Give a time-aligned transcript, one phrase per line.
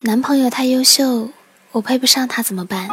[0.00, 1.28] 男朋友太优秀，
[1.72, 2.88] 我配不上他怎么办？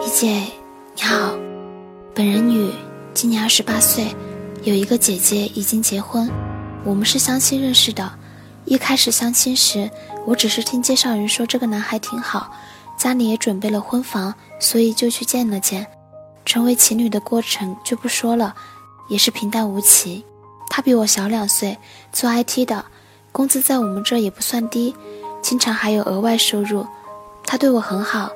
[0.00, 0.46] 一姐，
[0.94, 1.34] 你好，
[2.14, 2.72] 本人女，
[3.12, 4.14] 今年二十八岁，
[4.62, 6.30] 有一个姐姐已经结婚，
[6.84, 8.12] 我们是相亲认识的。
[8.64, 9.90] 一开始相亲时，
[10.24, 12.52] 我只是听介绍人说这个男孩挺好，
[12.96, 15.84] 家里也准备了婚房，所以就去见了见。
[16.44, 18.54] 成为情侣的过程就不说了，
[19.08, 20.24] 也是平淡无奇。
[20.70, 21.76] 他比我小两岁，
[22.12, 22.84] 做 IT 的，
[23.32, 24.94] 工资在我们这也不算低。
[25.42, 26.86] 经常还有额外收入，
[27.44, 28.30] 他对我很好，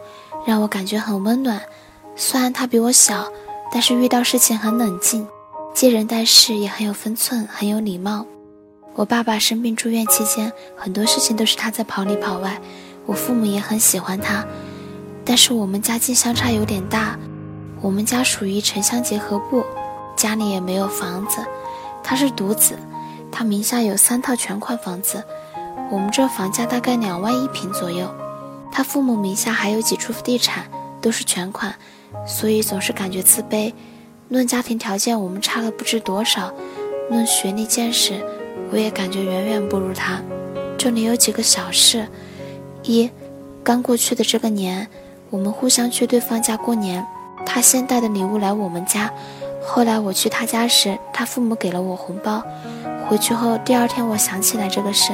[0.44, 1.62] 让我感觉很温暖。
[2.16, 3.26] 虽然他比我小，
[3.72, 5.26] 但是遇到事情很冷静，
[5.72, 8.26] 接人待事也很有分寸，很有礼貌。
[8.94, 12.60] 我爸爸生病住院期间，很多事情都是他在跑里跑外。
[13.04, 14.44] 我父母也很喜欢他，
[15.24, 17.18] 但是我们家境相差有点大，
[17.80, 19.64] 我们家属于城乡结合部，
[20.16, 21.38] 家里也没有房子。
[22.02, 22.78] 他是独子，
[23.30, 25.22] 他名下有三套全款房子。
[25.90, 28.08] 我们这房价大概两万一平左右，
[28.72, 30.64] 他父母名下还有几处地产，
[31.00, 31.74] 都是全款，
[32.26, 33.72] 所以总是感觉自卑。
[34.28, 36.50] 论家庭条件，我们差了不知多少；
[37.08, 38.20] 论学历见识，
[38.72, 40.20] 我也感觉远远不如他。
[40.76, 42.08] 这里有几个小事：
[42.82, 43.08] 一，
[43.62, 44.88] 刚过去的这个年，
[45.30, 47.06] 我们互相去对方家过年，
[47.46, 49.12] 他先带的礼物来我们家，
[49.64, 52.42] 后来我去他家时，他父母给了我红包。
[53.08, 55.12] 回去后第二天，我想起来这个事。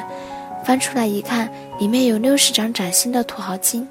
[0.65, 3.87] 翻出来一看，里面有六十张崭新的土豪金。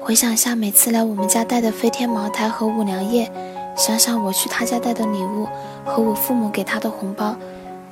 [0.00, 3.30] 回想下每次来我们家带的飞天茅台和五粮液，
[3.74, 5.48] 想想我去他家带的礼物
[5.82, 7.34] 和我父母给他的红包，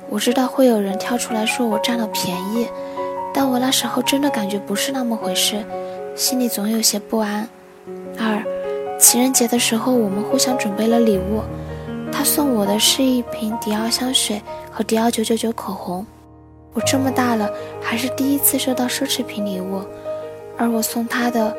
[0.09, 2.67] 我知道会有人跳出来说我占了便宜，
[3.33, 5.65] 但我那时候真的感觉不是那么回事，
[6.15, 7.49] 心里总有些不安。
[8.19, 8.43] 二，
[8.99, 11.41] 情人节的时候我们互相准备了礼物，
[12.11, 14.39] 他送我的是一瓶迪奥香水
[14.71, 16.05] 和迪奥九九九口红。
[16.73, 17.49] 我这么大了，
[17.81, 19.81] 还是第一次收到奢侈品礼物，
[20.57, 21.55] 而我送他的，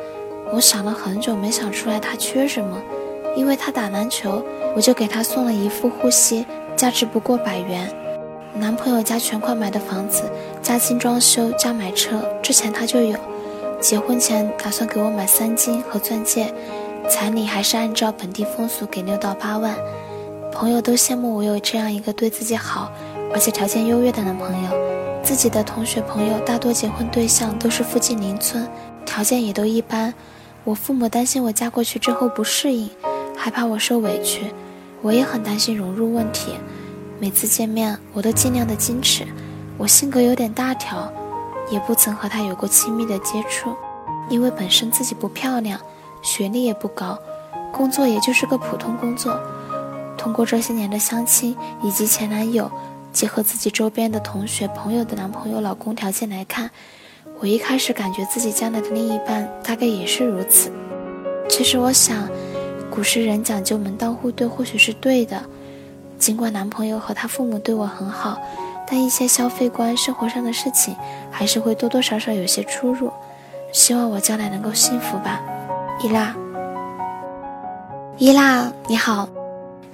[0.51, 2.77] 我想了很久没想出来他缺什么，
[3.35, 4.43] 因为他打篮球，
[4.75, 7.89] 我就给他送了一副护膝，价值不过百元。
[8.53, 10.23] 男朋友家全款买的房子，
[10.61, 13.17] 加精装修加买车，之前他就有。
[13.81, 16.53] 结婚前打算给我买三金和钻戒，
[17.09, 19.75] 彩礼还是按照本地风俗给六到八万。
[20.51, 22.91] 朋友都羡慕我有这样一个对自己好，
[23.35, 24.69] 而且条件优越的男朋友。
[25.21, 28.65] 自己的同学朋友大多结婚对象都是附近邻村，
[29.05, 30.13] 条件也都一般。
[30.63, 32.89] 我父母担心我嫁过去之后不适应，
[33.35, 34.53] 害怕我受委屈。
[35.01, 36.53] 我也很担心融入问题。
[37.19, 39.25] 每次见面，我都尽量的矜持。
[39.77, 41.11] 我性格有点大条，
[41.69, 43.75] 也不曾和他有过亲密的接触，
[44.29, 45.77] 因为本身自己不漂亮，
[46.21, 47.19] 学历也不高，
[47.73, 49.37] 工作也就是个普通工作。
[50.17, 52.71] 通过这些年的相亲以及前男友。
[53.15, 56.69] 结合自己周边的同学、朋友的男朋友、老公条件来看，
[57.39, 60.69] 我一开始感觉自己将来的另一半大概也是如此。
[61.47, 62.27] 其实我想，
[62.91, 65.41] 古时人讲究门当户对，或许是对的。
[66.19, 68.37] 尽管男朋友和他父母对我很好，
[68.85, 70.93] 但一些消费观、生活上的事情
[71.31, 73.09] 还是会多多少少有些出入。
[73.71, 75.41] 希望我将来能够幸福吧，
[76.03, 76.35] 伊拉。
[78.17, 79.29] 伊拉，你好。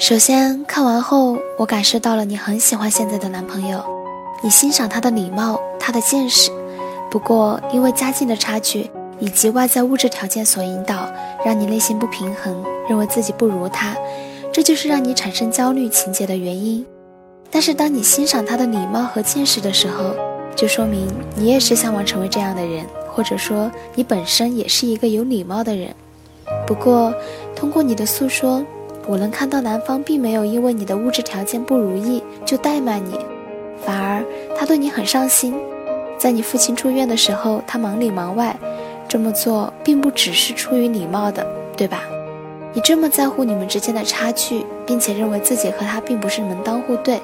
[0.02, 3.80] 首先看完后，我感受到了你很喜欢现在的男朋友，
[4.42, 6.50] 你欣赏他的礼貌，他的见识。
[7.12, 8.90] 不过因为家境的差距
[9.20, 11.08] 以及外在物质条件所引导，
[11.46, 13.96] 让你内心不平衡，认为自己不如他，
[14.52, 16.84] 这就是让你产生焦虑情节的原因。
[17.52, 20.16] 但是当你欣赏他的礼貌和见识的时候，
[20.56, 22.84] 就说明你也是向往成为这样的人，
[23.14, 25.94] 或者说你本身也是一个有礼貌的人。
[26.66, 27.14] 不过
[27.56, 28.66] 通过你的诉说。
[29.08, 33.18] 我能看到男方并没有因为你的物质条件不如意就怠慢你，
[33.84, 34.24] 反而
[34.58, 35.56] 他对你很上心。
[36.18, 38.56] 在你父亲住院的时候，他忙里忙外，
[39.08, 41.46] 这么做并不只是出于礼貌的，
[41.76, 42.04] 对吧？
[42.74, 47.20] 你这么在乎你们之间的差距，并且认为自己和他并不是门当户对，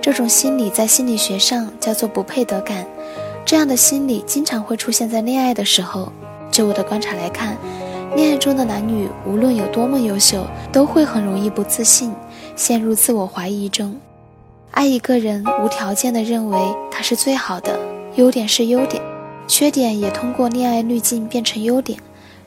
[0.00, 2.84] 这种心理在心理学上叫做不配得感。
[3.44, 6.12] 这样的心理经常会出现在恋爱的时候。
[6.50, 7.56] 就我的观察来看。
[8.16, 12.10] 恋爱中的男女无论有多么优秀，都会很容易不自信，
[12.56, 13.94] 陷入自我怀疑中。
[14.70, 16.58] 爱一个人，无条件的认为
[16.90, 17.78] 他是最好的，
[18.14, 19.02] 优点是优点，
[19.46, 21.98] 缺点也通过恋爱滤镜变成优点。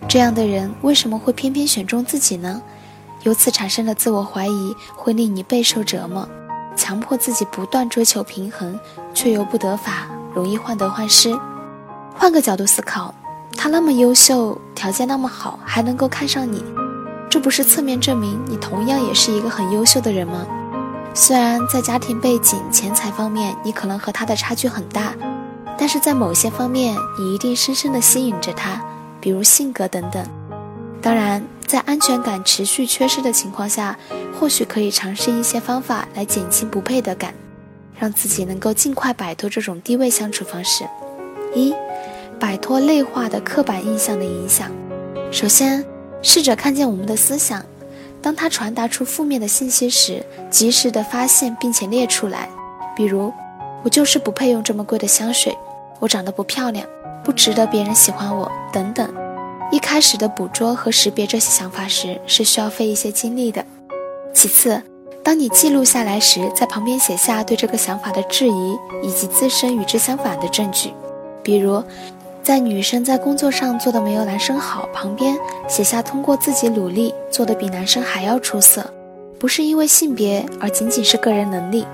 [0.07, 2.59] 这样的人为什么会偏偏选中自己呢？
[3.21, 6.27] 由此产生的自我怀疑会令你备受折磨，
[6.75, 8.79] 强迫自己不断追求平衡，
[9.13, 11.39] 却又不得法，容易患得患失。
[12.15, 13.13] 换个角度思考。
[13.55, 16.63] 他那么优秀，条件那么好，还能够看上你，
[17.29, 20.45] 这不是侧面证明你同样也是一个很优秀的人吗？
[21.13, 25.13] 虽然在家庭背景、钱财方面，你可能和他的差距很大，
[25.77, 28.81] 但是在某些方面，你一定深深的吸引着他，
[29.19, 30.25] 比如性格等等。
[31.01, 33.97] 当然，在安全感持续缺失的情况下，
[34.39, 37.33] 或许可以尝试一些方法来减轻不配得感，
[37.97, 40.85] 让自己能够尽快摆脱这种低位相处方式。
[41.55, 41.73] 一，
[42.39, 44.71] 摆脱内化的刻板印象的影响。
[45.31, 45.85] 首先，
[46.21, 47.63] 试着看见我们的思想，
[48.21, 52.49] 当他传达出负面的信息时，及时的发现并且列出来。
[52.95, 53.31] 比如，
[53.83, 55.55] 我就是不配用这么贵的香水。
[55.99, 56.87] 我长得不漂亮，
[57.23, 59.13] 不值得别人喜欢我，等等。
[59.69, 63.63] 一开始的捕捉和识别这些想法时，是需要费一些精力的。
[64.33, 64.81] 其次，
[65.21, 70.91] 当你记录下来时，在旁边写下对这个想法的质疑，以及自身与之相反的证据。
[71.43, 71.83] 比如，
[72.41, 75.37] 在女生在工作上做的没有男生好，旁边
[75.67, 78.83] 写下通过自己努力做的比男生还要出色，
[79.37, 81.85] 不是因为性别，而仅仅是个人能力。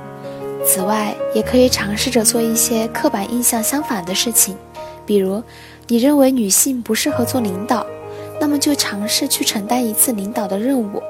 [0.66, 4.56] 此外，也可以尝试着做一些刻板印象相反的事情，
[5.06, 5.44] 比如，
[5.88, 7.86] 你认为女性不适合做领导，
[8.40, 11.02] 那么就尝试去承担一次领导的任务，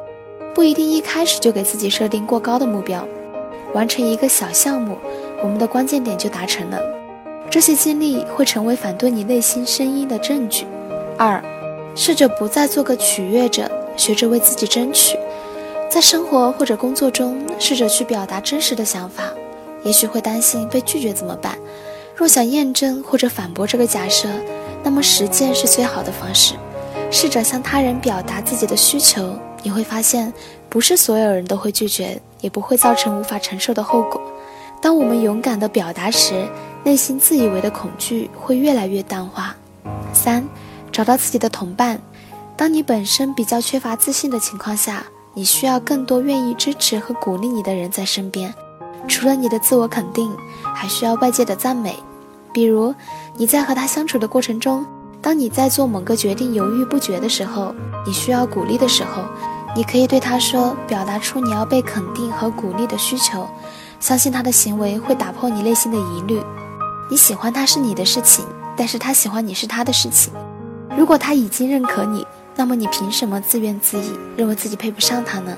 [0.55, 3.07] 不一定一开始就给自己设定过高的目标，
[3.73, 4.97] 完成一个小项目，
[5.43, 6.94] 我们的关键点就达成了。
[7.49, 10.65] 这些经历会成为反对你内心声音的证据。
[11.17, 11.41] 二，
[11.95, 15.17] 试着不再做个取悦者，学着为自己争取，
[15.89, 19.23] 在生活或者工作中，试着去表达真实的想法。
[19.83, 21.57] 也许会担心被拒绝怎么办？
[22.15, 24.27] 若想验证或者反驳这个假设，
[24.83, 26.55] 那么实践是最好的方式。
[27.11, 30.33] 试着向他人表达自己的需求，你会发现，
[30.67, 34.19] 不是所有人都会拒绝，也不会造成无法承受的后果。
[34.81, 36.45] 当我们勇敢地表达时，
[36.85, 39.55] 内心自以为的恐惧会越来越淡化。
[40.13, 40.47] 三，
[40.91, 41.99] 找到自己的同伴。
[42.55, 45.03] 当你本身比较缺乏自信的情况下，
[45.33, 48.53] 你需要更多愿意支持和鼓励你的人在身边。
[49.07, 50.31] 除了你的自我肯定，
[50.75, 51.97] 还需要外界的赞美。
[52.53, 52.93] 比如，
[53.35, 54.85] 你在和他相处的过程中，
[55.23, 57.73] 当你在做某个决定犹豫不决的时候，
[58.05, 59.23] 你需要鼓励的时候，
[59.75, 63.47] 你可以对他说，表达出你要被肯定和鼓励的需求。
[63.99, 66.39] 相信他的行为会打破你内心的疑虑。
[67.09, 70.33] 你喜欢他是你的事情，但是他喜欢你是他的事情。
[70.97, 72.25] 如果他已经认可你，
[72.55, 74.03] 那么你凭什么自怨自艾，
[74.37, 75.55] 认为自己配不上他呢？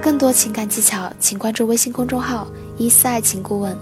[0.00, 2.46] 更多情感技巧，请关注微信公众号
[2.78, 3.76] “一思爱情顾问”。